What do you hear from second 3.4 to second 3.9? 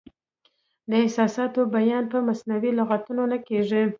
کیږي.